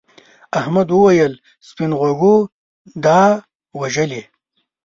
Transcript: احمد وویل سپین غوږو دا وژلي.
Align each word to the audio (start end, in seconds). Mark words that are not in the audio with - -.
احمد 0.59 0.87
وویل 0.91 1.33
سپین 1.67 1.91
غوږو 1.99 2.35
دا 3.05 3.21
وژلي. 3.79 4.21